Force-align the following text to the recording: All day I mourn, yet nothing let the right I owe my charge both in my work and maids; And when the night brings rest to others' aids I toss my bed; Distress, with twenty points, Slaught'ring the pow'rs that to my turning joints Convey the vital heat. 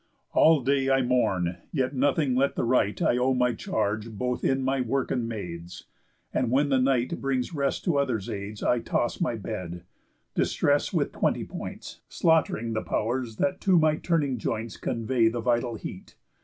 All 0.33 0.61
day 0.61 0.89
I 0.89 1.03
mourn, 1.03 1.57
yet 1.71 1.93
nothing 1.93 2.33
let 2.33 2.55
the 2.55 2.63
right 2.63 2.99
I 3.03 3.17
owe 3.19 3.35
my 3.35 3.53
charge 3.53 4.09
both 4.09 4.43
in 4.43 4.63
my 4.63 4.81
work 4.81 5.11
and 5.11 5.29
maids; 5.29 5.83
And 6.33 6.49
when 6.49 6.69
the 6.69 6.79
night 6.79 7.21
brings 7.21 7.53
rest 7.53 7.83
to 7.83 7.99
others' 7.99 8.27
aids 8.27 8.63
I 8.63 8.79
toss 8.79 9.21
my 9.21 9.35
bed; 9.35 9.83
Distress, 10.33 10.91
with 10.91 11.11
twenty 11.11 11.43
points, 11.43 12.01
Slaught'ring 12.09 12.73
the 12.73 12.81
pow'rs 12.81 13.35
that 13.35 13.61
to 13.61 13.77
my 13.77 13.95
turning 13.97 14.39
joints 14.39 14.75
Convey 14.75 15.27
the 15.27 15.39
vital 15.39 15.75
heat. 15.75 16.15